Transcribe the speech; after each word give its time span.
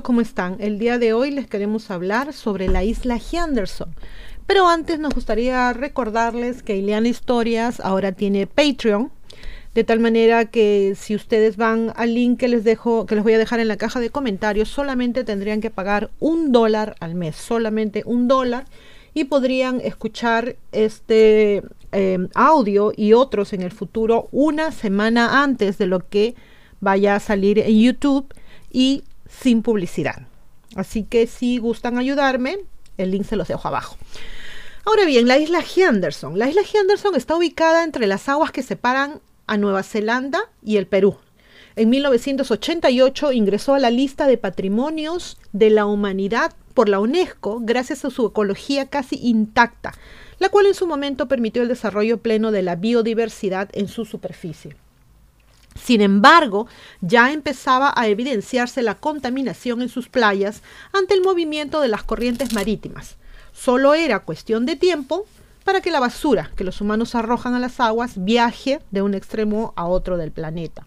¿cómo 0.00 0.22
están? 0.22 0.56
El 0.58 0.78
día 0.78 0.98
de 0.98 1.12
hoy 1.12 1.30
les 1.30 1.46
queremos 1.46 1.90
hablar 1.90 2.32
sobre 2.32 2.66
la 2.66 2.82
isla 2.82 3.20
Henderson. 3.30 3.94
Pero 4.46 4.66
antes 4.66 4.98
nos 4.98 5.12
gustaría 5.12 5.70
recordarles 5.74 6.62
que 6.62 6.76
Ileana 6.76 7.08
Historias 7.08 7.78
ahora 7.78 8.12
tiene 8.12 8.46
Patreon, 8.46 9.12
de 9.74 9.84
tal 9.84 10.00
manera 10.00 10.46
que 10.46 10.94
si 10.96 11.14
ustedes 11.14 11.58
van 11.58 11.92
al 11.94 12.14
link 12.14 12.40
que 12.40 12.48
les 12.48 12.64
dejo, 12.64 13.04
que 13.04 13.16
les 13.16 13.24
voy 13.24 13.34
a 13.34 13.38
dejar 13.38 13.60
en 13.60 13.68
la 13.68 13.76
caja 13.76 14.00
de 14.00 14.08
comentarios, 14.08 14.70
solamente 14.70 15.24
tendrían 15.24 15.60
que 15.60 15.70
pagar 15.70 16.10
un 16.20 16.52
dólar 16.52 16.94
al 17.00 17.14
mes, 17.14 17.36
solamente 17.36 18.02
un 18.06 18.28
dólar, 18.28 18.64
y 19.12 19.24
podrían 19.24 19.78
escuchar 19.82 20.56
este 20.72 21.62
eh, 21.92 22.28
audio 22.34 22.92
y 22.96 23.12
otros 23.12 23.52
en 23.52 23.60
el 23.60 23.72
futuro 23.72 24.28
una 24.32 24.72
semana 24.72 25.42
antes 25.42 25.76
de 25.76 25.86
lo 25.86 26.08
que 26.08 26.34
vaya 26.80 27.16
a 27.16 27.20
salir 27.20 27.58
en 27.58 27.78
YouTube 27.78 28.32
y 28.72 29.04
sin 29.40 29.62
publicidad. 29.62 30.26
Así 30.74 31.04
que 31.04 31.26
si 31.26 31.58
gustan 31.58 31.98
ayudarme, 31.98 32.58
el 32.96 33.10
link 33.10 33.24
se 33.24 33.36
los 33.36 33.48
dejo 33.48 33.68
abajo. 33.68 33.96
Ahora 34.84 35.04
bien, 35.04 35.28
la 35.28 35.38
isla 35.38 35.62
Henderson. 35.62 36.38
La 36.38 36.48
isla 36.48 36.62
Henderson 36.62 37.14
está 37.14 37.36
ubicada 37.36 37.84
entre 37.84 38.06
las 38.06 38.28
aguas 38.28 38.50
que 38.50 38.62
separan 38.62 39.20
a 39.46 39.56
Nueva 39.56 39.82
Zelanda 39.82 40.40
y 40.62 40.76
el 40.76 40.86
Perú. 40.86 41.16
En 41.76 41.88
1988 41.88 43.32
ingresó 43.32 43.74
a 43.74 43.78
la 43.78 43.90
lista 43.90 44.26
de 44.26 44.38
patrimonios 44.38 45.38
de 45.52 45.70
la 45.70 45.86
humanidad 45.86 46.52
por 46.74 46.88
la 46.88 47.00
UNESCO 47.00 47.60
gracias 47.62 48.04
a 48.04 48.10
su 48.10 48.26
ecología 48.26 48.86
casi 48.86 49.16
intacta, 49.16 49.94
la 50.38 50.48
cual 50.48 50.66
en 50.66 50.74
su 50.74 50.86
momento 50.86 51.28
permitió 51.28 51.62
el 51.62 51.68
desarrollo 51.68 52.18
pleno 52.18 52.50
de 52.50 52.62
la 52.62 52.76
biodiversidad 52.76 53.70
en 53.72 53.88
su 53.88 54.04
superficie. 54.04 54.76
Sin 55.74 56.00
embargo, 56.00 56.66
ya 57.00 57.32
empezaba 57.32 57.92
a 57.96 58.08
evidenciarse 58.08 58.82
la 58.82 58.94
contaminación 58.94 59.82
en 59.82 59.88
sus 59.88 60.08
playas 60.08 60.62
ante 60.92 61.14
el 61.14 61.22
movimiento 61.22 61.80
de 61.80 61.88
las 61.88 62.02
corrientes 62.02 62.52
marítimas. 62.52 63.16
Solo 63.52 63.94
era 63.94 64.20
cuestión 64.20 64.66
de 64.66 64.76
tiempo 64.76 65.26
para 65.64 65.80
que 65.80 65.90
la 65.90 66.00
basura 66.00 66.50
que 66.56 66.64
los 66.64 66.80
humanos 66.80 67.14
arrojan 67.14 67.54
a 67.54 67.58
las 67.58 67.80
aguas 67.80 68.12
viaje 68.16 68.80
de 68.90 69.02
un 69.02 69.14
extremo 69.14 69.72
a 69.76 69.86
otro 69.86 70.16
del 70.16 70.32
planeta. 70.32 70.84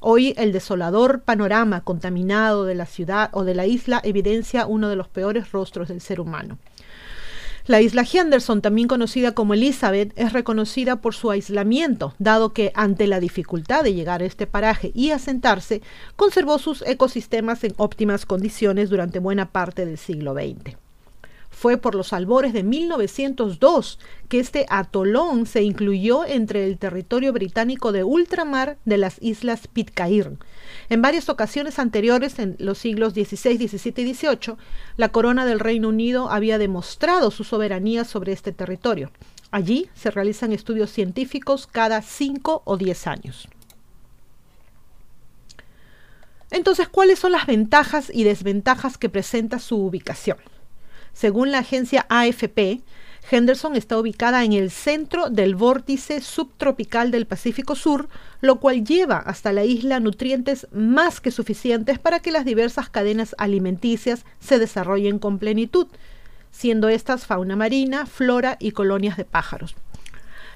Hoy 0.00 0.32
el 0.36 0.52
desolador 0.52 1.22
panorama 1.22 1.80
contaminado 1.80 2.64
de 2.64 2.76
la 2.76 2.86
ciudad 2.86 3.30
o 3.32 3.44
de 3.44 3.54
la 3.54 3.66
isla 3.66 4.00
evidencia 4.04 4.66
uno 4.66 4.88
de 4.88 4.96
los 4.96 5.08
peores 5.08 5.50
rostros 5.50 5.88
del 5.88 6.00
ser 6.00 6.20
humano. 6.20 6.58
La 7.68 7.82
isla 7.82 8.02
Henderson, 8.10 8.62
también 8.62 8.88
conocida 8.88 9.32
como 9.32 9.52
Elizabeth, 9.52 10.14
es 10.16 10.32
reconocida 10.32 11.02
por 11.02 11.14
su 11.14 11.30
aislamiento, 11.30 12.14
dado 12.18 12.54
que 12.54 12.72
ante 12.74 13.06
la 13.06 13.20
dificultad 13.20 13.84
de 13.84 13.92
llegar 13.92 14.22
a 14.22 14.24
este 14.24 14.46
paraje 14.46 14.90
y 14.94 15.10
asentarse, 15.10 15.82
conservó 16.16 16.58
sus 16.58 16.80
ecosistemas 16.80 17.62
en 17.64 17.74
óptimas 17.76 18.24
condiciones 18.24 18.88
durante 18.88 19.18
buena 19.18 19.52
parte 19.52 19.84
del 19.84 19.98
siglo 19.98 20.32
XX. 20.32 20.87
Fue 21.58 21.76
por 21.76 21.96
los 21.96 22.12
albores 22.12 22.52
de 22.52 22.62
1902 22.62 23.98
que 24.28 24.38
este 24.38 24.64
atolón 24.68 25.44
se 25.44 25.64
incluyó 25.64 26.24
entre 26.24 26.64
el 26.64 26.78
territorio 26.78 27.32
británico 27.32 27.90
de 27.90 28.04
ultramar 28.04 28.78
de 28.84 28.96
las 28.96 29.16
islas 29.20 29.66
Pitcairn. 29.66 30.38
En 30.88 31.02
varias 31.02 31.28
ocasiones 31.28 31.80
anteriores, 31.80 32.38
en 32.38 32.54
los 32.60 32.78
siglos 32.78 33.14
XVI, 33.14 33.56
XVII 33.56 34.08
y 34.08 34.14
XVIII, 34.14 34.54
la 34.96 35.08
corona 35.08 35.46
del 35.46 35.58
Reino 35.58 35.88
Unido 35.88 36.30
había 36.30 36.58
demostrado 36.58 37.32
su 37.32 37.42
soberanía 37.42 38.04
sobre 38.04 38.30
este 38.30 38.52
territorio. 38.52 39.10
Allí 39.50 39.90
se 39.96 40.12
realizan 40.12 40.52
estudios 40.52 40.92
científicos 40.92 41.66
cada 41.66 42.02
cinco 42.02 42.62
o 42.66 42.76
diez 42.76 43.08
años. 43.08 43.48
Entonces, 46.52 46.88
¿cuáles 46.88 47.18
son 47.18 47.32
las 47.32 47.46
ventajas 47.46 48.12
y 48.14 48.22
desventajas 48.22 48.96
que 48.96 49.08
presenta 49.08 49.58
su 49.58 49.76
ubicación? 49.78 50.38
Según 51.18 51.50
la 51.50 51.58
agencia 51.58 52.06
AFP, 52.10 52.80
Henderson 53.28 53.74
está 53.74 53.98
ubicada 53.98 54.44
en 54.44 54.52
el 54.52 54.70
centro 54.70 55.30
del 55.30 55.56
vórtice 55.56 56.20
subtropical 56.20 57.10
del 57.10 57.26
Pacífico 57.26 57.74
Sur, 57.74 58.08
lo 58.40 58.60
cual 58.60 58.84
lleva 58.84 59.16
hasta 59.16 59.52
la 59.52 59.64
isla 59.64 59.98
nutrientes 59.98 60.68
más 60.70 61.20
que 61.20 61.32
suficientes 61.32 61.98
para 61.98 62.20
que 62.20 62.30
las 62.30 62.44
diversas 62.44 62.88
cadenas 62.88 63.34
alimenticias 63.36 64.24
se 64.38 64.60
desarrollen 64.60 65.18
con 65.18 65.40
plenitud, 65.40 65.88
siendo 66.52 66.88
estas 66.88 67.26
fauna 67.26 67.56
marina, 67.56 68.06
flora 68.06 68.56
y 68.60 68.70
colonias 68.70 69.16
de 69.16 69.24
pájaros. 69.24 69.74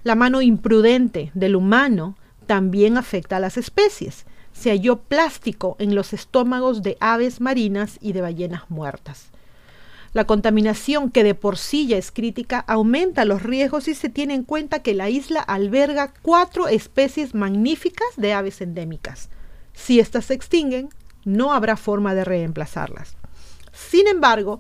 La 0.05 0.15
mano 0.15 0.43
imprudente 0.43 1.33
del 1.35 1.57
humano 1.57 2.17
también 2.47 2.97
afecta 2.99 3.39
a 3.39 3.41
las 3.41 3.57
especies. 3.57 4.27
Se 4.53 4.71
halló 4.71 5.01
plástico 5.01 5.75
en 5.81 5.97
los 5.97 6.13
estómagos 6.13 6.85
de 6.85 6.97
aves 7.01 7.41
marinas 7.41 7.99
y 8.01 8.13
de 8.13 8.21
ballenas 8.21 8.71
muertas. 8.71 9.32
La 10.13 10.27
contaminación, 10.27 11.11
que 11.11 11.25
de 11.25 11.35
por 11.35 11.57
sí 11.57 11.87
ya 11.87 11.97
es 11.97 12.11
crítica, 12.11 12.61
aumenta 12.69 13.25
los 13.25 13.43
riesgos 13.43 13.89
y 13.89 13.95
se 13.95 14.11
tiene 14.11 14.35
en 14.35 14.45
cuenta 14.45 14.81
que 14.81 14.93
la 14.93 15.09
isla 15.09 15.41
alberga 15.41 16.13
cuatro 16.21 16.69
especies 16.69 17.35
magníficas 17.35 18.09
de 18.17 18.35
aves 18.35 18.61
endémicas. 18.61 19.31
Si 19.73 20.01
éstas 20.01 20.27
se 20.27 20.35
extinguen, 20.35 20.91
no 21.25 21.55
habrá 21.55 21.77
forma 21.77 22.15
de 22.15 22.25
reemplazarlas. 22.25 23.17
Sin 23.73 24.07
embargo, 24.07 24.59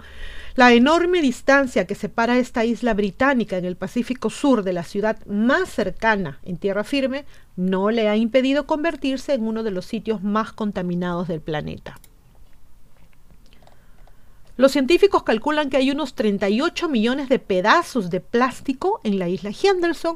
la 0.54 0.72
enorme 0.72 1.20
distancia 1.20 1.86
que 1.86 1.94
separa 1.94 2.38
esta 2.38 2.64
isla 2.64 2.94
británica 2.94 3.58
en 3.58 3.66
el 3.66 3.76
Pacífico 3.76 4.30
Sur 4.30 4.62
de 4.62 4.72
la 4.72 4.84
ciudad 4.84 5.18
más 5.26 5.68
cercana 5.68 6.40
en 6.44 6.56
tierra 6.56 6.84
firme 6.84 7.26
no 7.56 7.90
le 7.90 8.08
ha 8.08 8.16
impedido 8.16 8.66
convertirse 8.66 9.34
en 9.34 9.46
uno 9.46 9.62
de 9.62 9.70
los 9.70 9.84
sitios 9.84 10.22
más 10.22 10.52
contaminados 10.52 11.28
del 11.28 11.42
planeta. 11.42 11.98
Los 14.62 14.70
científicos 14.70 15.24
calculan 15.24 15.70
que 15.70 15.76
hay 15.76 15.90
unos 15.90 16.14
38 16.14 16.88
millones 16.88 17.28
de 17.28 17.40
pedazos 17.40 18.10
de 18.10 18.20
plástico 18.20 19.00
en 19.02 19.18
la 19.18 19.28
isla 19.28 19.50
Henderson, 19.50 20.14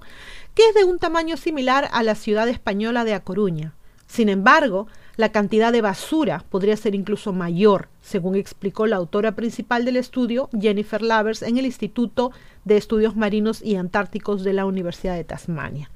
que 0.55 0.69
es 0.69 0.75
de 0.77 0.85
un 0.85 1.01
tamaño 1.01 1.37
similar 1.37 1.89
a 1.91 2.05
la 2.05 2.15
ciudad 2.15 2.49
española 2.49 3.03
de 3.03 3.15
A 3.15 3.25
Coruña. 3.25 3.75
Sin 4.07 4.29
embargo, 4.29 4.87
la 5.17 5.33
cantidad 5.33 5.73
de 5.73 5.81
basura 5.81 6.45
podría 6.49 6.77
ser 6.77 6.95
incluso 6.95 7.33
mayor, 7.33 7.89
según 8.03 8.37
explicó 8.37 8.87
la 8.87 8.95
autora 8.95 9.35
principal 9.35 9.85
del 9.85 9.97
estudio, 9.97 10.49
Jennifer 10.57 11.03
Lavers, 11.03 11.43
en 11.43 11.59
el 11.59 11.67
Instituto 11.67 12.31
de 12.65 12.77
Estudios 12.77 13.17
Marinos 13.17 13.61
y 13.63 13.75
Antárticos 13.75 14.45
de 14.45 14.53
la 14.53 14.65
Universidad 14.65 15.17
de 15.17 15.25
Tasmania. 15.25 15.91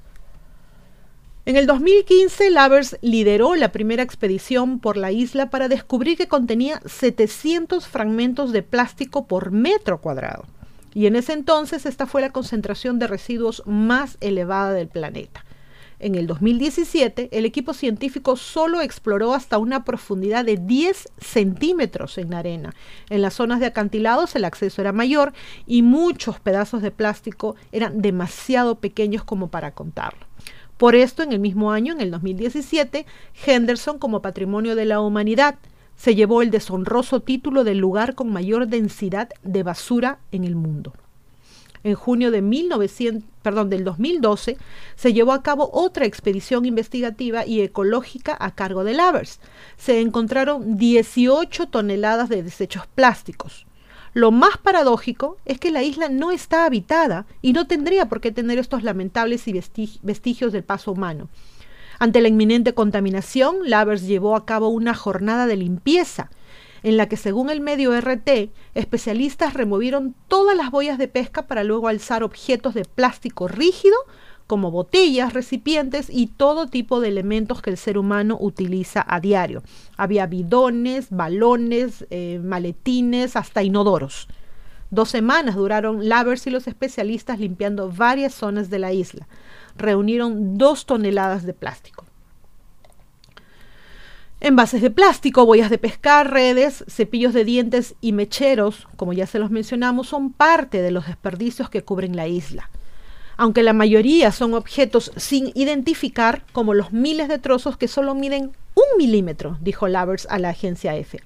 En 1.43 1.55
el 1.55 1.65
2015, 1.65 2.51
Lavers 2.51 2.99
lideró 3.01 3.55
la 3.55 3.71
primera 3.71 4.03
expedición 4.03 4.79
por 4.79 4.95
la 4.95 5.11
isla 5.11 5.49
para 5.49 5.69
descubrir 5.69 6.15
que 6.15 6.27
contenía 6.27 6.79
700 6.85 7.87
fragmentos 7.87 8.51
de 8.51 8.61
plástico 8.61 9.25
por 9.25 9.49
metro 9.49 10.01
cuadrado. 10.01 10.45
Y 10.93 11.07
en 11.07 11.15
ese 11.15 11.33
entonces 11.33 11.87
esta 11.87 12.05
fue 12.05 12.21
la 12.21 12.29
concentración 12.29 12.99
de 12.99 13.07
residuos 13.07 13.63
más 13.65 14.17
elevada 14.21 14.71
del 14.73 14.87
planeta. 14.87 15.43
En 15.97 16.13
el 16.13 16.27
2017, 16.27 17.29
el 17.31 17.45
equipo 17.45 17.73
científico 17.73 18.35
solo 18.35 18.81
exploró 18.81 19.33
hasta 19.33 19.57
una 19.57 19.83
profundidad 19.83 20.45
de 20.45 20.57
10 20.57 21.09
centímetros 21.19 22.19
en 22.19 22.29
la 22.29 22.39
arena. 22.39 22.75
En 23.09 23.23
las 23.23 23.33
zonas 23.33 23.59
de 23.59 23.67
acantilados 23.67 24.35
el 24.35 24.45
acceso 24.45 24.81
era 24.81 24.93
mayor 24.93 25.33
y 25.65 25.81
muchos 25.81 26.39
pedazos 26.39 26.83
de 26.83 26.91
plástico 26.91 27.55
eran 27.71 28.01
demasiado 28.01 28.75
pequeños 28.75 29.23
como 29.23 29.49
para 29.49 29.71
contarlo. 29.71 30.25
Por 30.81 30.95
esto, 30.95 31.21
en 31.21 31.31
el 31.31 31.37
mismo 31.37 31.71
año, 31.71 31.93
en 31.93 32.01
el 32.01 32.09
2017, 32.09 33.05
Henderson, 33.45 33.99
como 33.99 34.23
Patrimonio 34.23 34.73
de 34.75 34.85
la 34.85 34.99
Humanidad, 34.99 35.59
se 35.95 36.15
llevó 36.15 36.41
el 36.41 36.49
deshonroso 36.49 37.19
título 37.19 37.63
del 37.63 37.77
lugar 37.77 38.15
con 38.15 38.33
mayor 38.33 38.65
densidad 38.65 39.29
de 39.43 39.61
basura 39.61 40.17
en 40.31 40.43
el 40.43 40.55
mundo. 40.55 40.93
En 41.83 41.93
junio 41.93 42.31
de 42.31 42.41
1900, 42.41 43.29
perdón, 43.43 43.69
del 43.69 43.83
2012 43.83 44.57
se 44.95 45.13
llevó 45.13 45.33
a 45.33 45.43
cabo 45.43 45.69
otra 45.71 46.07
expedición 46.07 46.65
investigativa 46.65 47.45
y 47.45 47.61
ecológica 47.61 48.35
a 48.39 48.55
cargo 48.55 48.83
de 48.83 48.95
Lavers. 48.95 49.39
Se 49.77 50.01
encontraron 50.01 50.77
18 50.77 51.67
toneladas 51.67 52.27
de 52.27 52.41
desechos 52.41 52.87
plásticos, 52.87 53.67
lo 54.13 54.31
más 54.31 54.57
paradójico 54.57 55.37
es 55.45 55.57
que 55.59 55.71
la 55.71 55.83
isla 55.83 56.09
no 56.09 56.31
está 56.31 56.65
habitada 56.65 57.25
y 57.41 57.53
no 57.53 57.67
tendría 57.67 58.09
por 58.09 58.19
qué 58.19 58.31
tener 58.31 58.59
estos 58.59 58.83
lamentables 58.83 59.45
vestigios 60.01 60.51
del 60.51 60.63
paso 60.63 60.91
humano. 60.91 61.29
Ante 61.99 62.19
la 62.19 62.27
inminente 62.27 62.73
contaminación, 62.73 63.57
Lavers 63.63 64.07
llevó 64.07 64.35
a 64.35 64.45
cabo 64.45 64.69
una 64.69 64.95
jornada 64.95 65.45
de 65.45 65.55
limpieza, 65.55 66.29
en 66.83 66.97
la 66.97 67.07
que 67.07 67.15
según 67.15 67.49
el 67.49 67.61
medio 67.61 67.93
RT, 67.99 68.51
especialistas 68.73 69.53
removieron 69.53 70.15
todas 70.27 70.57
las 70.57 70.71
boyas 70.71 70.97
de 70.97 71.07
pesca 71.07 71.47
para 71.47 71.63
luego 71.63 71.87
alzar 71.87 72.23
objetos 72.23 72.73
de 72.73 72.85
plástico 72.85 73.47
rígido 73.47 73.95
como 74.51 74.69
botellas, 74.69 75.31
recipientes 75.31 76.07
y 76.09 76.27
todo 76.27 76.67
tipo 76.67 76.99
de 76.99 77.07
elementos 77.07 77.61
que 77.61 77.69
el 77.69 77.77
ser 77.77 77.97
humano 77.97 78.37
utiliza 78.37 79.01
a 79.07 79.21
diario. 79.21 79.63
Había 79.95 80.25
bidones, 80.25 81.09
balones, 81.09 82.05
eh, 82.09 82.37
maletines, 82.43 83.37
hasta 83.37 83.63
inodoros. 83.63 84.27
Dos 84.89 85.07
semanas 85.07 85.55
duraron 85.55 86.09
Lavers 86.09 86.47
y 86.47 86.49
los 86.49 86.67
especialistas 86.67 87.39
limpiando 87.39 87.89
varias 87.89 88.33
zonas 88.33 88.69
de 88.69 88.79
la 88.79 88.91
isla. 88.91 89.25
Reunieron 89.77 90.57
dos 90.57 90.85
toneladas 90.85 91.45
de 91.45 91.53
plástico. 91.53 92.03
Envases 94.41 94.81
de 94.81 94.91
plástico, 94.91 95.45
boyas 95.45 95.69
de 95.69 95.77
pescar, 95.77 96.29
redes, 96.29 96.83
cepillos 96.89 97.33
de 97.33 97.45
dientes 97.45 97.95
y 98.01 98.11
mecheros, 98.11 98.89
como 98.97 99.13
ya 99.13 99.27
se 99.27 99.39
los 99.39 99.49
mencionamos, 99.49 100.09
son 100.09 100.33
parte 100.33 100.81
de 100.81 100.91
los 100.91 101.07
desperdicios 101.07 101.69
que 101.69 101.85
cubren 101.85 102.17
la 102.17 102.27
isla. 102.27 102.69
Aunque 103.37 103.63
la 103.63 103.73
mayoría 103.73 104.31
son 104.31 104.53
objetos 104.53 105.11
sin 105.15 105.51
identificar, 105.55 106.43
como 106.51 106.73
los 106.73 106.91
miles 106.91 107.27
de 107.27 107.39
trozos 107.39 107.77
que 107.77 107.87
solo 107.87 108.15
miden 108.15 108.51
un 108.75 108.97
milímetro, 108.97 109.57
dijo 109.61 109.87
Lavers 109.87 110.27
a 110.29 110.39
la 110.39 110.49
agencia 110.49 110.95
EFE. 110.95 111.21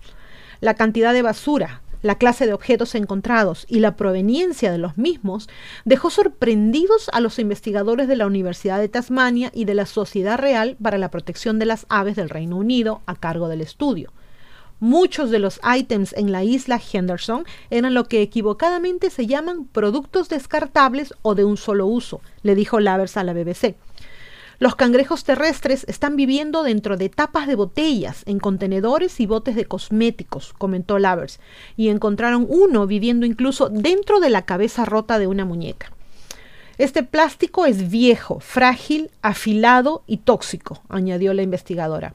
La 0.61 0.73
cantidad 0.75 1.13
de 1.13 1.21
basura, 1.21 1.81
la 2.01 2.19
clase 2.19 2.45
de 2.45 2.53
objetos 2.53 2.93
encontrados 2.93 3.65
y 3.67 3.79
la 3.79 3.95
proveniencia 3.95 4.71
de 4.71 4.77
los 4.77 4.97
mismos 4.97 5.49
dejó 5.85 6.11
sorprendidos 6.11 7.09
a 7.13 7.19
los 7.19 7.39
investigadores 7.39 8.07
de 8.07 8.15
la 8.15 8.27
Universidad 8.27 8.79
de 8.79 8.89
Tasmania 8.89 9.51
y 9.53 9.65
de 9.65 9.73
la 9.73 9.87
Sociedad 9.87 10.37
Real 10.37 10.77
para 10.81 10.99
la 10.99 11.09
Protección 11.09 11.57
de 11.57 11.65
las 11.65 11.87
Aves 11.89 12.15
del 12.15 12.29
Reino 12.29 12.57
Unido 12.57 13.01
a 13.07 13.15
cargo 13.15 13.47
del 13.47 13.61
estudio. 13.61 14.13
Muchos 14.79 15.31
de 15.31 15.39
los 15.39 15.59
ítems 15.77 16.13
en 16.13 16.31
la 16.31 16.43
isla 16.43 16.81
Henderson 16.91 17.45
eran 17.69 17.93
lo 17.93 18.05
que 18.05 18.21
equivocadamente 18.21 19.09
se 19.09 19.25
llaman 19.25 19.65
productos 19.65 20.27
descartables 20.27 21.13
o 21.21 21.33
de 21.33 21.45
un 21.45 21.55
solo 21.55 21.87
uso, 21.87 22.21
le 22.43 22.55
dijo 22.55 22.79
Lavers 22.81 23.15
a 23.15 23.23
la 23.23 23.33
BBC. 23.33 23.75
Los 24.59 24.75
cangrejos 24.75 25.23
terrestres 25.23 25.85
están 25.89 26.15
viviendo 26.15 26.63
dentro 26.63 26.95
de 26.97 27.09
tapas 27.09 27.47
de 27.47 27.55
botellas, 27.55 28.23
en 28.25 28.39
contenedores 28.39 29.19
y 29.19 29.25
botes 29.25 29.55
de 29.55 29.65
cosméticos, 29.65 30.53
comentó 30.53 30.97
Lavers, 30.97 31.39
y 31.75 31.89
encontraron 31.89 32.45
uno 32.49 32.87
viviendo 32.87 33.25
incluso 33.25 33.69
dentro 33.69 34.19
de 34.19 34.29
la 34.29 34.43
cabeza 34.43 34.85
rota 34.85 35.19
de 35.19 35.27
una 35.27 35.43
muñeca. 35.43 35.91
Este 36.77 37.03
plástico 37.03 37.65
es 37.65 37.89
viejo, 37.89 38.39
frágil, 38.41 39.09
afilado 39.21 40.03
y 40.07 40.17
tóxico, 40.17 40.81
añadió 40.89 41.33
la 41.33 41.41
investigadora. 41.41 42.13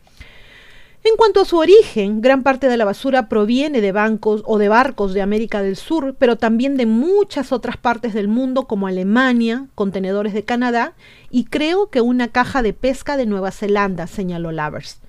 En 1.02 1.16
cuanto 1.16 1.40
a 1.40 1.46
su 1.46 1.56
origen, 1.56 2.20
gran 2.20 2.42
parte 2.42 2.68
de 2.68 2.76
la 2.76 2.84
basura 2.84 3.30
proviene 3.30 3.80
de 3.80 3.90
bancos 3.90 4.42
o 4.44 4.58
de 4.58 4.68
barcos 4.68 5.14
de 5.14 5.22
América 5.22 5.62
del 5.62 5.76
Sur, 5.76 6.14
pero 6.18 6.36
también 6.36 6.76
de 6.76 6.84
muchas 6.84 7.52
otras 7.52 7.78
partes 7.78 8.12
del 8.12 8.28
mundo 8.28 8.64
como 8.64 8.86
Alemania, 8.86 9.66
contenedores 9.74 10.34
de 10.34 10.44
Canadá 10.44 10.92
y 11.30 11.44
creo 11.44 11.88
que 11.88 12.02
una 12.02 12.28
caja 12.28 12.60
de 12.60 12.74
pesca 12.74 13.16
de 13.16 13.24
Nueva 13.24 13.50
Zelanda, 13.50 14.06
señaló 14.06 14.52
Lavers. 14.52 15.00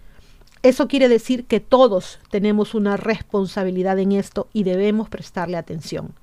Eso 0.64 0.88
quiere 0.88 1.10
decir 1.10 1.44
que 1.44 1.60
todos 1.60 2.20
tenemos 2.30 2.74
una 2.74 2.96
responsabilidad 2.96 4.00
en 4.00 4.14
esto 4.14 4.48
y 4.54 4.64
debemos 4.64 5.10
prestarle 5.10 5.58
atención. 5.58 6.14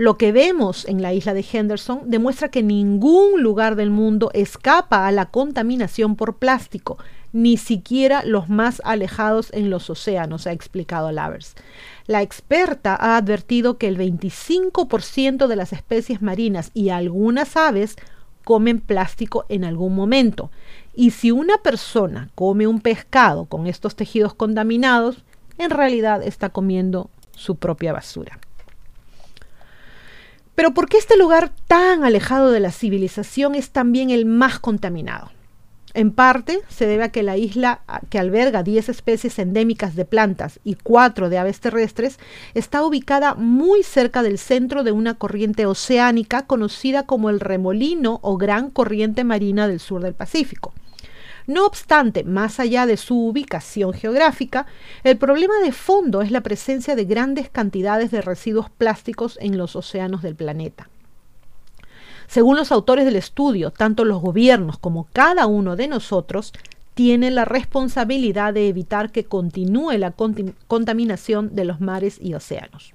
Lo 0.00 0.16
que 0.16 0.32
vemos 0.32 0.88
en 0.88 1.02
la 1.02 1.12
isla 1.12 1.34
de 1.34 1.44
Henderson 1.52 2.04
demuestra 2.06 2.50
que 2.50 2.62
ningún 2.62 3.42
lugar 3.42 3.76
del 3.76 3.90
mundo 3.90 4.30
escapa 4.32 5.06
a 5.06 5.12
la 5.12 5.26
contaminación 5.26 6.16
por 6.16 6.38
plástico, 6.38 6.96
ni 7.34 7.58
siquiera 7.58 8.22
los 8.24 8.48
más 8.48 8.80
alejados 8.86 9.52
en 9.52 9.68
los 9.68 9.90
océanos, 9.90 10.46
ha 10.46 10.52
explicado 10.52 11.12
Lavers. 11.12 11.54
La 12.06 12.22
experta 12.22 12.96
ha 12.98 13.18
advertido 13.18 13.76
que 13.76 13.88
el 13.88 13.98
25% 13.98 15.46
de 15.46 15.56
las 15.56 15.74
especies 15.74 16.22
marinas 16.22 16.70
y 16.72 16.88
algunas 16.88 17.58
aves 17.58 17.96
comen 18.44 18.80
plástico 18.80 19.44
en 19.50 19.64
algún 19.64 19.94
momento. 19.94 20.50
Y 20.94 21.10
si 21.10 21.30
una 21.30 21.58
persona 21.58 22.30
come 22.34 22.66
un 22.66 22.80
pescado 22.80 23.44
con 23.44 23.66
estos 23.66 23.96
tejidos 23.96 24.32
contaminados, 24.32 25.18
en 25.58 25.68
realidad 25.68 26.22
está 26.22 26.48
comiendo 26.48 27.10
su 27.32 27.56
propia 27.56 27.92
basura. 27.92 28.40
Pero 30.60 30.74
¿por 30.74 30.90
qué 30.90 30.98
este 30.98 31.16
lugar 31.16 31.52
tan 31.68 32.04
alejado 32.04 32.50
de 32.50 32.60
la 32.60 32.70
civilización 32.70 33.54
es 33.54 33.70
también 33.70 34.10
el 34.10 34.26
más 34.26 34.58
contaminado? 34.58 35.30
En 35.94 36.10
parte 36.10 36.60
se 36.68 36.86
debe 36.86 37.04
a 37.04 37.08
que 37.10 37.22
la 37.22 37.38
isla, 37.38 37.80
que 38.10 38.18
alberga 38.18 38.62
10 38.62 38.90
especies 38.90 39.38
endémicas 39.38 39.96
de 39.96 40.04
plantas 40.04 40.60
y 40.62 40.74
4 40.74 41.30
de 41.30 41.38
aves 41.38 41.60
terrestres, 41.60 42.18
está 42.52 42.84
ubicada 42.84 43.34
muy 43.36 43.82
cerca 43.82 44.22
del 44.22 44.36
centro 44.36 44.84
de 44.84 44.92
una 44.92 45.14
corriente 45.14 45.64
oceánica 45.64 46.44
conocida 46.44 47.06
como 47.06 47.30
el 47.30 47.40
remolino 47.40 48.18
o 48.20 48.36
gran 48.36 48.68
corriente 48.68 49.24
marina 49.24 49.66
del 49.66 49.80
sur 49.80 50.02
del 50.02 50.12
Pacífico. 50.12 50.74
No 51.50 51.66
obstante, 51.66 52.22
más 52.22 52.60
allá 52.60 52.86
de 52.86 52.96
su 52.96 53.26
ubicación 53.26 53.92
geográfica, 53.92 54.66
el 55.02 55.18
problema 55.18 55.54
de 55.64 55.72
fondo 55.72 56.22
es 56.22 56.30
la 56.30 56.42
presencia 56.42 56.94
de 56.94 57.06
grandes 57.06 57.50
cantidades 57.50 58.12
de 58.12 58.22
residuos 58.22 58.70
plásticos 58.70 59.36
en 59.40 59.58
los 59.58 59.74
océanos 59.74 60.22
del 60.22 60.36
planeta. 60.36 60.88
Según 62.28 62.56
los 62.56 62.70
autores 62.70 63.04
del 63.04 63.16
estudio, 63.16 63.72
tanto 63.72 64.04
los 64.04 64.22
gobiernos 64.22 64.78
como 64.78 65.08
cada 65.12 65.48
uno 65.48 65.74
de 65.74 65.88
nosotros 65.88 66.52
tiene 66.94 67.32
la 67.32 67.44
responsabilidad 67.44 68.54
de 68.54 68.68
evitar 68.68 69.10
que 69.10 69.24
continúe 69.24 69.98
la 69.98 70.14
contaminación 70.68 71.56
de 71.56 71.64
los 71.64 71.80
mares 71.80 72.18
y 72.20 72.34
océanos. 72.34 72.94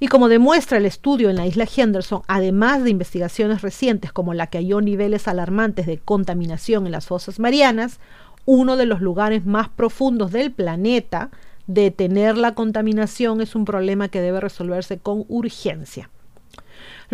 Y 0.00 0.08
como 0.08 0.28
demuestra 0.28 0.78
el 0.78 0.86
estudio 0.86 1.30
en 1.30 1.36
la 1.36 1.46
isla 1.46 1.68
Henderson, 1.74 2.22
además 2.26 2.82
de 2.82 2.90
investigaciones 2.90 3.62
recientes 3.62 4.12
como 4.12 4.34
la 4.34 4.48
que 4.48 4.58
halló 4.58 4.80
niveles 4.80 5.28
alarmantes 5.28 5.86
de 5.86 5.98
contaminación 5.98 6.86
en 6.86 6.92
las 6.92 7.06
fosas 7.06 7.38
marianas, 7.38 8.00
uno 8.44 8.76
de 8.76 8.86
los 8.86 9.00
lugares 9.00 9.46
más 9.46 9.68
profundos 9.68 10.32
del 10.32 10.52
planeta, 10.52 11.30
detener 11.66 12.36
la 12.36 12.54
contaminación 12.54 13.40
es 13.40 13.54
un 13.54 13.64
problema 13.64 14.08
que 14.08 14.20
debe 14.20 14.40
resolverse 14.40 14.98
con 14.98 15.24
urgencia. 15.28 16.10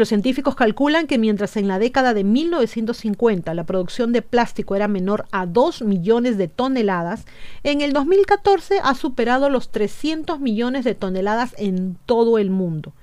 Los 0.00 0.08
científicos 0.08 0.54
calculan 0.54 1.06
que 1.06 1.18
mientras 1.18 1.58
en 1.58 1.68
la 1.68 1.78
década 1.78 2.14
de 2.14 2.24
1950 2.24 3.52
la 3.52 3.64
producción 3.64 4.12
de 4.12 4.22
plástico 4.22 4.74
era 4.74 4.88
menor 4.88 5.26
a 5.30 5.44
2 5.44 5.82
millones 5.82 6.38
de 6.38 6.48
toneladas, 6.48 7.26
en 7.64 7.82
el 7.82 7.92
2014 7.92 8.80
ha 8.82 8.94
superado 8.94 9.50
los 9.50 9.70
300 9.70 10.40
millones 10.40 10.86
de 10.86 10.94
toneladas 10.94 11.54
en 11.58 11.98
todo 12.06 12.38
el 12.38 12.48
mundo. 12.48 12.94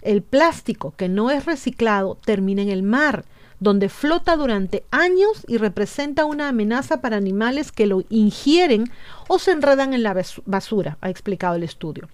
El 0.00 0.22
plástico 0.22 0.94
que 0.96 1.08
no 1.08 1.32
es 1.32 1.44
reciclado 1.44 2.18
termina 2.24 2.62
en 2.62 2.68
el 2.68 2.84
mar, 2.84 3.24
donde 3.58 3.88
flota 3.88 4.36
durante 4.36 4.84
años 4.92 5.44
y 5.48 5.56
representa 5.56 6.24
una 6.24 6.48
amenaza 6.48 7.00
para 7.00 7.16
animales 7.16 7.72
que 7.72 7.88
lo 7.88 8.04
ingieren 8.10 8.92
o 9.26 9.40
se 9.40 9.50
enredan 9.50 9.92
en 9.92 10.04
la 10.04 10.14
basura, 10.46 10.98
ha 11.00 11.10
explicado 11.10 11.56
el 11.56 11.64
estudio. 11.64 12.08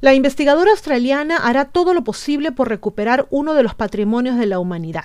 La 0.00 0.14
investigadora 0.14 0.70
australiana 0.70 1.36
hará 1.36 1.66
todo 1.66 1.92
lo 1.92 2.04
posible 2.04 2.52
por 2.52 2.70
recuperar 2.70 3.26
uno 3.28 3.52
de 3.52 3.62
los 3.62 3.74
patrimonios 3.74 4.38
de 4.38 4.46
la 4.46 4.58
humanidad. 4.58 5.04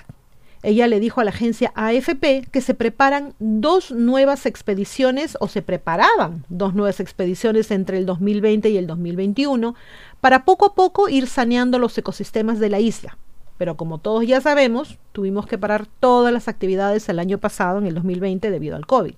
Ella 0.62 0.86
le 0.86 1.00
dijo 1.00 1.20
a 1.20 1.24
la 1.24 1.30
agencia 1.30 1.70
AFP 1.74 2.48
que 2.50 2.60
se 2.62 2.72
preparan 2.72 3.34
dos 3.38 3.92
nuevas 3.92 4.46
expediciones 4.46 5.36
o 5.38 5.48
se 5.48 5.60
preparaban 5.60 6.44
dos 6.48 6.74
nuevas 6.74 6.98
expediciones 6.98 7.70
entre 7.70 7.98
el 7.98 8.06
2020 8.06 8.70
y 8.70 8.78
el 8.78 8.86
2021 8.86 9.74
para 10.22 10.46
poco 10.46 10.64
a 10.64 10.74
poco 10.74 11.10
ir 11.10 11.26
saneando 11.26 11.78
los 11.78 11.96
ecosistemas 11.98 12.58
de 12.58 12.70
la 12.70 12.80
isla. 12.80 13.18
Pero 13.58 13.76
como 13.76 13.98
todos 13.98 14.26
ya 14.26 14.40
sabemos, 14.40 14.98
tuvimos 15.12 15.46
que 15.46 15.58
parar 15.58 15.86
todas 16.00 16.32
las 16.32 16.48
actividades 16.48 17.08
el 17.10 17.18
año 17.18 17.36
pasado, 17.36 17.78
en 17.78 17.86
el 17.86 17.94
2020, 17.94 18.50
debido 18.50 18.76
al 18.76 18.86
COVID. 18.86 19.14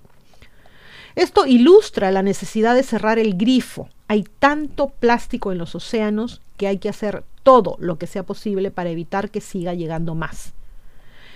Esto 1.15 1.45
ilustra 1.45 2.11
la 2.11 2.21
necesidad 2.21 2.75
de 2.75 2.83
cerrar 2.83 3.17
el 3.17 3.37
grifo. 3.37 3.89
Hay 4.09 4.23
tanto 4.39 4.89
plástico 4.89 5.51
en 5.51 5.59
los 5.59 5.75
océanos 5.75 6.41
que 6.57 6.65
hay 6.65 6.79
que 6.79 6.89
hacer 6.89 7.23
todo 7.43 7.77
lo 7.79 7.99
que 7.99 8.07
sea 8.07 8.23
posible 8.23 8.71
para 8.71 8.89
evitar 8.89 9.29
que 9.29 9.39
siga 9.39 9.75
llegando 9.75 10.15
más. 10.15 10.53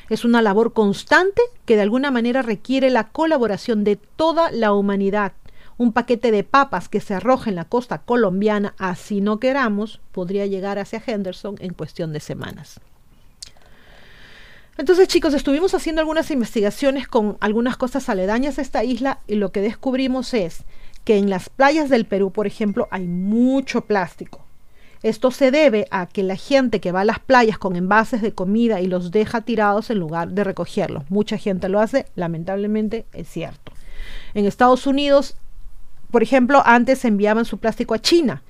Es 0.10 0.26
una 0.26 0.42
labor 0.42 0.74
constante 0.74 1.44
que 1.66 1.76
de 1.76 1.84
alguna 1.84 2.10
manera 2.10 2.42
requiere 2.42 2.90
la 2.90 3.10
colaboración 3.10 3.84
de 3.84 3.98
toda 3.98 4.50
la 4.50 4.74
humanidad. 4.74 5.34
Un 5.78 5.94
paquete 5.94 6.32
de 6.32 6.44
papas 6.44 6.90
que 6.90 7.00
se 7.00 7.14
arroja 7.14 7.52
en 7.52 7.58
la 7.58 7.66
costa 7.66 8.00
colombiana, 8.00 8.74
así 8.80 9.22
no 9.22 9.40
queramos, 9.40 10.02
podría 10.12 10.48
llegar 10.48 10.80
hacia 10.80 11.04
Henderson 11.06 11.58
en 11.60 11.76
cuestión 11.76 12.12
de 12.12 12.22
semanas. 12.22 12.80
Entonces, 14.80 15.08
chicos, 15.08 15.36
estuvimos 15.36 15.76
haciendo 15.76 16.02
algunas 16.02 16.32
investigaciones 16.32 17.08
con 17.08 17.38
algunas 17.40 17.78
cosas 17.78 18.10
aledañas 18.10 18.58
a 18.58 18.64
esta 18.64 18.84
isla 18.84 19.20
y 19.28 19.36
lo 19.36 19.52
que 19.52 19.62
descubrimos 19.62 20.34
es 20.34 20.64
que 21.04 21.18
en 21.18 21.30
las 21.30 21.50
playas 21.50 21.90
del 21.90 22.06
Perú, 22.06 22.32
por 22.32 22.48
ejemplo, 22.48 22.88
hay 22.92 23.08
mucho 23.08 23.82
plástico. 23.82 24.46
Esto 25.02 25.32
se 25.32 25.52
debe 25.52 25.88
a 25.92 26.08
que 26.08 26.24
la 26.24 26.38
gente 26.38 26.80
que 26.80 26.94
va 26.94 27.02
a 27.02 27.06
las 27.06 27.20
playas 27.20 27.58
con 27.58 27.76
envases 27.76 28.22
de 28.22 28.34
comida 28.34 28.80
y 28.80 28.88
los 28.88 29.12
deja 29.12 29.42
tirados 29.42 29.90
en 29.90 30.00
lugar 30.00 30.30
de 30.30 30.46
recogerlos. 30.46 31.04
Mucha 31.10 31.38
gente 31.38 31.68
lo 31.68 31.82
hace, 31.82 32.06
lamentablemente 32.16 33.06
es 33.12 33.28
cierto. 33.28 33.74
En 34.34 34.46
Estados 34.46 34.88
Unidos, 34.88 35.36
por 36.10 36.24
ejemplo, 36.24 36.62
antes 36.66 37.04
enviaban 37.04 37.44
su 37.44 37.58
plástico 37.58 37.94
a 37.94 38.00
China 38.00 38.44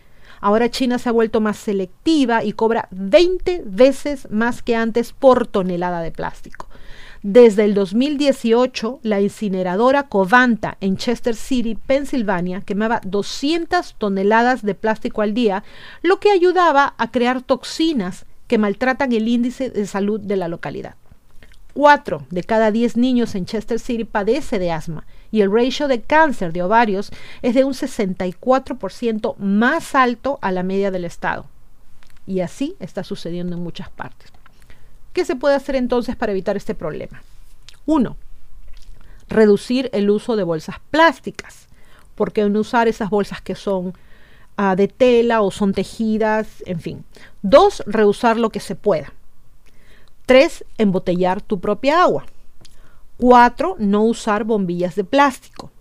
Ahora 0.43 0.69
China 0.69 0.99
se 0.99 1.07
ha 1.07 1.13
vuelto 1.13 1.39
más 1.39 1.55
selectiva 1.55 2.43
y 2.43 2.51
cobra 2.51 2.89
20 2.91 3.63
veces 3.65 4.29
más 4.29 4.61
que 4.61 4.75
antes 4.75 5.13
por 5.13 5.47
tonelada 5.47 6.01
de 6.01 6.11
plástico. 6.11 6.67
Desde 7.23 7.63
el 7.63 7.73
2018, 7.73 8.99
la 9.01 9.21
incineradora 9.21 10.09
Covanta 10.09 10.75
en 10.81 10.97
Chester 10.97 11.37
City, 11.37 11.75
Pensilvania, 11.75 12.59
quemaba 12.59 12.99
200 13.05 13.95
toneladas 13.97 14.61
de 14.61 14.75
plástico 14.75 15.21
al 15.21 15.33
día, 15.33 15.63
lo 16.01 16.19
que 16.19 16.31
ayudaba 16.31 16.95
a 16.97 17.11
crear 17.11 17.41
toxinas 17.41 18.25
que 18.47 18.57
maltratan 18.57 19.13
el 19.13 19.29
índice 19.29 19.69
de 19.69 19.87
salud 19.87 20.19
de 20.19 20.35
la 20.35 20.49
localidad. 20.49 20.95
Cuatro 21.73 22.27
de 22.29 22.43
cada 22.43 22.71
diez 22.71 22.97
niños 22.97 23.35
en 23.35 23.45
Chester 23.45 23.79
City 23.79 24.03
padece 24.03 24.59
de 24.59 24.73
asma 24.73 25.05
y 25.31 25.39
el 25.39 25.49
ratio 25.49 25.87
de 25.87 26.01
cáncer 26.01 26.51
de 26.51 26.61
ovarios 26.61 27.09
es 27.41 27.55
de 27.55 27.63
un 27.63 27.73
64% 27.73 29.37
más 29.37 29.95
alto 29.95 30.39
a 30.41 30.51
la 30.51 30.63
media 30.63 30.91
del 30.91 31.05
estado. 31.05 31.45
Y 32.27 32.41
así 32.41 32.75
está 32.81 33.05
sucediendo 33.05 33.55
en 33.55 33.63
muchas 33.63 33.89
partes. 33.89 34.33
¿Qué 35.13 35.25
se 35.25 35.35
puede 35.35 35.55
hacer 35.55 35.75
entonces 35.75 36.15
para 36.15 36.31
evitar 36.31 36.57
este 36.57 36.75
problema? 36.75 37.21
Uno, 37.85 38.17
reducir 39.29 39.89
el 39.93 40.09
uso 40.09 40.35
de 40.35 40.43
bolsas 40.43 40.77
plásticas. 40.91 41.67
porque 42.15 42.47
no 42.47 42.59
usar 42.59 42.87
esas 42.87 43.09
bolsas 43.09 43.41
que 43.41 43.55
son 43.55 43.93
ah, 44.55 44.75
de 44.75 44.87
tela 44.87 45.41
o 45.41 45.49
son 45.49 45.73
tejidas? 45.73 46.63
En 46.67 46.79
fin. 46.79 47.03
Dos, 47.41 47.81
reusar 47.87 48.37
lo 48.37 48.51
que 48.51 48.59
se 48.59 48.75
pueda. 48.75 49.13
Tres, 50.27 50.63
embotellar 50.77 51.41
tu 51.41 51.59
propia 51.59 52.03
agua. 52.03 52.25
Cuatro, 53.17 53.75
no 53.79 54.03
usar 54.03 54.43
bombillas 54.43 54.95
de 54.95 55.03
plástico. 55.03 55.71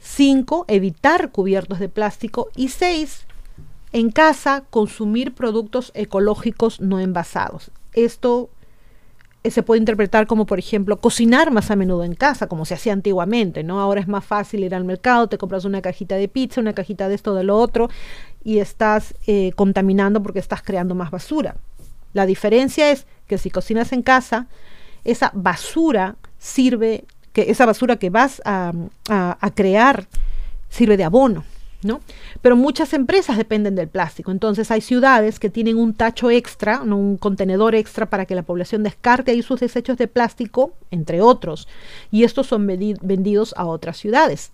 Cinco, 0.00 0.64
evitar 0.68 1.32
cubiertos 1.32 1.80
de 1.80 1.90
plástico. 1.90 2.48
Y 2.56 2.68
seis, 2.68 3.26
en 3.92 4.10
casa 4.10 4.64
consumir 4.70 5.34
productos 5.34 5.92
ecológicos 5.94 6.80
no 6.80 6.98
envasados. 6.98 7.70
Esto 7.92 8.48
se 9.44 9.62
puede 9.62 9.78
interpretar 9.78 10.26
como, 10.26 10.46
por 10.46 10.58
ejemplo, 10.58 11.00
cocinar 11.00 11.50
más 11.50 11.70
a 11.70 11.76
menudo 11.76 12.04
en 12.04 12.14
casa, 12.14 12.48
como 12.48 12.64
se 12.64 12.74
hacía 12.74 12.92
antiguamente, 12.92 13.62
¿no? 13.62 13.80
Ahora 13.80 14.00
es 14.00 14.08
más 14.08 14.24
fácil 14.24 14.64
ir 14.64 14.74
al 14.74 14.84
mercado, 14.84 15.28
te 15.28 15.38
compras 15.38 15.64
una 15.64 15.80
cajita 15.80 16.16
de 16.16 16.28
pizza, 16.28 16.60
una 16.60 16.74
cajita 16.74 17.08
de 17.08 17.14
esto, 17.14 17.34
de 17.34 17.44
lo 17.44 17.56
otro, 17.56 17.88
y 18.42 18.58
estás 18.58 19.14
eh, 19.26 19.52
contaminando 19.54 20.22
porque 20.22 20.38
estás 20.38 20.62
creando 20.62 20.94
más 20.94 21.10
basura. 21.10 21.56
La 22.12 22.26
diferencia 22.26 22.90
es 22.90 23.06
que 23.26 23.38
si 23.38 23.50
cocinas 23.50 23.92
en 23.92 24.02
casa, 24.02 24.48
esa 25.04 25.30
basura 25.34 26.16
sirve, 26.38 27.04
que 27.32 27.50
esa 27.50 27.66
basura 27.66 27.96
que 27.96 28.10
vas 28.10 28.42
a, 28.44 28.72
a 29.08 29.50
crear 29.54 30.06
sirve 30.68 30.96
de 30.96 31.04
abono. 31.04 31.44
¿No? 31.82 32.00
Pero 32.42 32.56
muchas 32.56 32.92
empresas 32.92 33.36
dependen 33.36 33.74
del 33.74 33.88
plástico. 33.88 34.30
Entonces 34.30 34.70
hay 34.70 34.80
ciudades 34.80 35.38
que 35.38 35.50
tienen 35.50 35.78
un 35.78 35.94
tacho 35.94 36.30
extra, 36.30 36.80
un 36.82 37.16
contenedor 37.16 37.74
extra 37.74 38.06
para 38.06 38.26
que 38.26 38.34
la 38.34 38.42
población 38.42 38.82
descarte 38.82 39.30
ahí 39.30 39.42
sus 39.42 39.60
desechos 39.60 39.96
de 39.98 40.08
plástico, 40.08 40.72
entre 40.90 41.20
otros. 41.20 41.68
Y 42.10 42.24
estos 42.24 42.46
son 42.46 42.66
vendidos 42.66 43.54
a 43.56 43.66
otras 43.66 43.96
ciudades. 43.96 44.50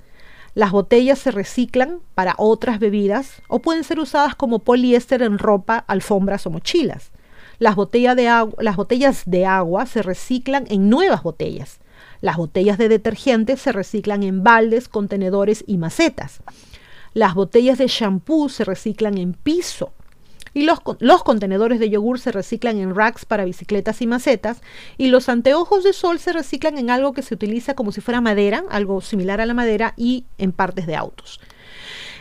Las 0.55 0.71
botellas 0.71 1.19
se 1.19 1.33
reciclan 1.33 1.99
para 2.15 2.35
otras 2.39 2.79
bebidas 2.79 3.43
o 3.49 3.59
pueden 3.59 3.83
ser 3.83 3.99
usadas 3.99 4.37
como 4.37 4.61
poliéster 4.61 5.23
en 5.23 5.39
ropa, 5.39 5.79
alfombras 5.89 6.47
o 6.47 6.51
mochilas. 6.51 7.11
Las, 7.59 7.77
de 7.77 8.49
las 8.59 8.77
botellas 8.77 9.23
de 9.27 9.47
agua 9.47 9.87
se 9.87 10.03
reciclan 10.03 10.67
en 10.69 10.91
nuevas 10.91 11.23
botellas. 11.23 11.81
Las 12.21 12.37
botellas 12.37 12.79
de 12.79 12.89
detergente 12.89 13.57
se 13.57 13.73
reciclan 13.73 14.23
en 14.23 14.45
baldes, 14.45 14.89
contenedores 14.89 15.65
y 15.67 15.77
macetas. 15.79 16.41
Las 17.15 17.35
botellas 17.35 17.79
de 17.79 17.87
shampoo 17.87 18.49
se 18.49 18.65
reciclan 18.65 19.19
en 19.19 19.33
piso. 19.33 19.95
Y 20.53 20.65
los, 20.65 20.79
los, 21.01 21.25
contenedores 21.25 21.81
de 21.81 21.91
yogur 21.91 22.21
se 22.21 22.31
reciclan 22.31 22.79
en 22.79 22.95
racks 22.95 23.25
para 23.25 23.45
bicicletas 23.45 24.03
y 24.03 24.07
macetas. 24.07 24.63
Y 24.99 25.09
los 25.09 25.29
anteojos 25.29 25.83
de 25.83 25.93
sol 25.93 26.19
se 26.19 26.33
reciclan 26.33 26.79
en 26.79 26.91
algo 26.91 27.13
que 27.13 27.23
se 27.23 27.35
utiliza 27.35 27.75
como 27.75 27.91
si 27.91 28.01
fuera 28.01 28.21
madera, 28.21 28.65
algo 28.71 29.01
similar 29.01 29.41
a 29.41 29.47
la 29.47 29.55
madera, 29.55 29.95
y 29.97 30.27
en 30.39 30.53
partes 30.53 30.87
de 30.87 30.97
autos. 30.97 31.41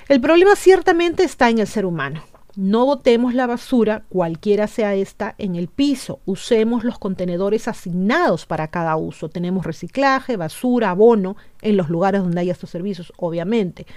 El 0.10 0.22
problema 0.22 0.56
ciertamente 0.56 1.24
está 1.24 1.50
en 1.50 1.60
el 1.60 1.68
ser 1.68 1.86
humano. 1.86 2.24
No 2.56 2.86
botemos 2.86 3.34
la 3.34 3.48
basura, 3.48 4.04
cualquiera 4.10 4.68
sea 4.68 4.94
esta, 4.94 5.34
en 5.40 5.56
el 5.56 5.68
piso. 5.68 6.20
Usemos 6.26 6.84
los 6.84 7.00
contenedores 7.00 7.68
asignados 7.68 8.46
para 8.46 8.68
cada 8.68 8.96
uso. 8.96 9.28
Tenemos 9.28 9.66
reciclaje, 9.66 10.38
basura, 10.38 10.92
abono 10.92 11.36
en 11.64 11.78
los 11.78 11.90
lugares 11.90 12.22
donde 12.22 12.42
hay 12.42 12.52
estos 12.52 12.70
servicios, 12.70 13.12
obviamente. 13.18 13.88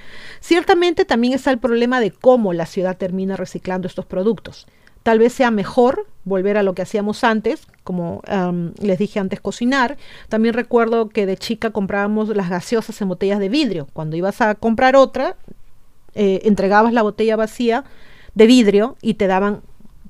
Ciertamente 0.41 1.05
también 1.05 1.35
está 1.35 1.51
el 1.51 1.59
problema 1.59 2.01
de 2.01 2.13
cómo 2.13 2.55
la 2.55 2.65
ciudad 2.65 2.97
termina 2.97 3.37
reciclando 3.37 3.89
estos 3.89 4.07
productos. 4.07 4.67
Tal 5.03 5.19
vez 5.19 5.35
sea 5.35 5.51
mejor 5.51 6.07
volver 6.25 6.57
a 6.57 6.63
lo 6.63 6.75
que 6.75 6.83
hacíamos 6.83 7.25
antes, 7.25 7.69
como 7.85 8.23
les 8.81 8.99
dije 8.99 9.21
antes, 9.21 9.39
cocinar. 9.39 9.99
También 10.31 10.55
recuerdo 10.55 11.11
que 11.11 11.27
de 11.27 11.37
chica 11.37 11.71
comprábamos 11.71 12.31
las 12.31 12.49
gaseosas 12.49 13.01
en 13.03 13.09
botellas 13.09 13.39
de 13.39 13.51
vidrio. 13.51 13.87
Cuando 13.93 14.17
ibas 14.17 14.41
a 14.41 14.55
comprar 14.55 14.97
otra, 14.97 15.37
eh, 16.15 16.41
entregabas 16.45 16.95
la 16.95 17.03
botella 17.03 17.37
vacía 17.37 17.85
de 18.37 18.47
vidrio 18.47 18.97
y 19.02 19.14
te 19.14 19.26
daban, 19.26 19.62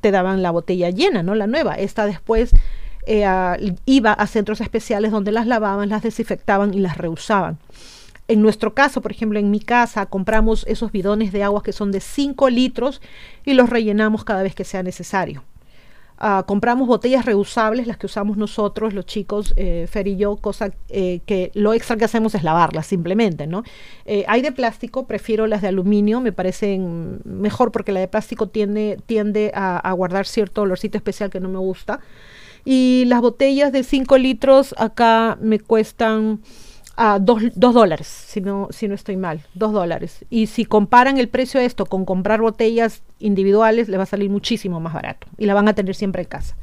te 0.03 0.11
daban 0.11 0.43
la 0.43 0.51
botella 0.51 0.91
llena, 0.91 1.23
¿no? 1.23 1.35
La 1.35 1.47
nueva. 1.47 1.77
Esta 1.77 2.05
después 2.05 2.51
eh, 3.07 3.25
iba 3.87 4.13
a 4.13 4.27
centros 4.27 4.61
especiales 4.61 5.13
donde 5.13 5.33
las 5.33 5.47
lavaban, 5.47 5.89
las 5.89 6.03
desinfectaban 6.03 6.75
y 6.75 6.81
las 6.81 6.99
reusaban. 6.99 7.59
En 8.29 8.43
nuestro 8.43 8.75
caso, 8.75 9.01
por 9.01 9.13
ejemplo, 9.13 9.39
en 9.39 9.53
mi 9.53 9.61
casa 9.61 10.07
compramos 10.07 10.65
esos 10.67 10.91
bidones 10.91 11.33
de 11.33 11.45
agua 11.45 11.63
que 11.63 11.73
son 11.73 11.93
de 11.93 12.01
5 12.01 12.51
litros 12.51 13.01
y 13.45 13.55
los 13.55 13.71
rellenamos 13.71 14.25
cada 14.25 14.43
vez 14.43 14.57
que 14.57 14.65
sea 14.65 14.83
necesario. 14.83 15.45
Ah, 16.19 16.45
compramos 16.47 16.89
botellas 16.89 17.27
reusables, 17.27 17.87
las 17.87 17.99
que 17.99 18.07
usamos 18.07 18.39
nosotros, 18.39 18.95
los 18.95 19.05
chicos, 19.05 19.53
eh, 19.57 19.87
Fer 19.91 20.09
y 20.09 20.17
yo, 20.17 20.37
cosa 20.37 20.73
eh, 20.89 21.21
que 21.27 21.51
lo 21.53 21.75
extra 21.75 21.97
que 21.97 22.07
hacemos 22.07 22.35
es 22.35 22.43
lavarlas 22.43 22.87
simplemente, 22.87 23.47
¿no? 23.47 23.65
Eh, 24.07 24.25
hay 24.27 24.41
de 24.41 24.51
plástico, 24.51 25.07
prefiero 25.07 25.47
las 25.47 25.61
de 25.61 25.69
aluminio, 25.69 26.23
me 26.23 26.33
parecen 26.33 27.21
mejor 27.25 27.71
porque 27.71 27.93
la 27.93 28.01
de 28.01 28.09
plástico 28.09 28.49
tiende, 28.49 28.99
tiende 29.05 29.53
a, 29.55 29.77
a 29.77 29.93
guardar 29.93 30.27
cierto 30.27 30.63
olorcito 30.63 30.97
especial 30.97 31.29
que 31.29 31.41
no 31.41 31.51
me 31.51 31.59
gusta. 31.59 32.01
Y 32.65 33.05
las 33.07 33.21
botellas 33.21 33.71
de 33.71 33.85
5 33.85 34.17
litros 34.17 34.75
acá 34.79 35.37
me 35.41 35.61
cuestan 35.61 36.41
a 36.97 37.19
dos, 37.19 37.43
dólares, 37.55 38.07
si 38.07 38.41
no, 38.41 38.69
si 38.71 38.89
no 38.89 38.95
estoy 38.95 39.17
mal, 39.17 39.43
dos 39.55 39.73
dólares. 39.73 40.25
Y 40.31 40.47
si 40.47 40.65
comparan 40.65 41.19
el 41.19 41.29
precio 41.29 41.61
de 41.61 41.67
esto 41.67 41.87
con 41.87 42.05
comprar 42.05 42.41
botellas 42.41 43.03
individuales, 43.19 43.89
le 43.89 43.99
va 43.99 44.05
a 44.05 44.07
salir 44.07 44.31
muchísimo 44.31 44.81
más 44.81 44.95
barato 44.95 45.27
y 45.37 45.47
la 45.47 45.55
van 45.55 45.69
a 45.69 45.75
tener 45.75 45.95
siempre 45.95 46.23
en 46.23 46.29
casa. 46.29 46.57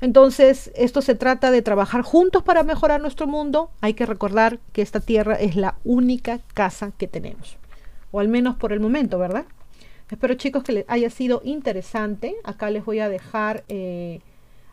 Entonces, 0.00 0.70
esto 0.76 1.02
se 1.02 1.14
trata 1.14 1.50
de 1.50 1.62
trabajar 1.62 2.02
juntos 2.02 2.42
para 2.42 2.62
mejorar 2.62 3.00
nuestro 3.00 3.26
mundo. 3.26 3.70
Hay 3.80 3.94
que 3.94 4.06
recordar 4.06 4.58
que 4.72 4.82
esta 4.82 5.00
tierra 5.00 5.34
es 5.34 5.56
la 5.56 5.76
única 5.84 6.40
casa 6.54 6.92
que 6.96 7.08
tenemos, 7.08 7.56
o 8.12 8.20
al 8.20 8.28
menos 8.28 8.56
por 8.56 8.72
el 8.72 8.80
momento, 8.80 9.18
¿verdad? 9.18 9.44
Espero 10.10 10.34
chicos 10.34 10.62
que 10.62 10.72
les 10.72 10.84
haya 10.88 11.10
sido 11.10 11.40
interesante. 11.44 12.36
Acá 12.44 12.70
les 12.70 12.84
voy 12.84 13.00
a 13.00 13.08
dejar... 13.08 13.64
Eh, 13.68 14.20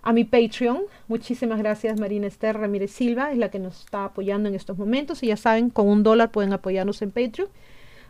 a 0.01 0.13
mi 0.13 0.24
Patreon. 0.24 0.81
Muchísimas 1.08 1.60
gracias 1.60 2.00
Marina 2.00 2.27
Esther 2.27 2.58
Ramírez 2.58 2.91
Silva, 2.91 3.31
es 3.31 3.38
la 3.38 3.50
que 3.50 3.60
nos 3.60 3.81
está 3.81 4.05
apoyando 4.05 4.50
en 4.50 4.55
estos 4.55 4.77
momentos. 4.77 5.24
Y 5.24 5.27
ya 5.27 5.38
saben, 5.38 5.70
con 5.70 5.88
un 5.88 6.03
dólar 6.03 6.31
pueden 6.31 6.53
apoyarnos 6.53 7.01
en 7.01 7.12
Patreon. 7.12 7.50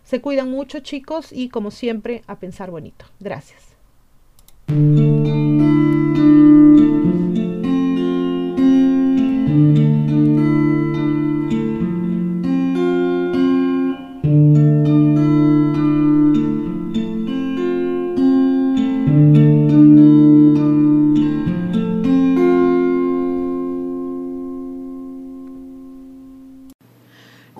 Se 0.03 0.21
cuidan 0.21 0.49
mucho 0.49 0.79
chicos 0.79 1.31
y 1.31 1.49
como 1.49 1.71
siempre, 1.71 2.23
a 2.27 2.39
pensar 2.39 2.71
bonito. 2.71 3.05
Gracias. 3.19 3.61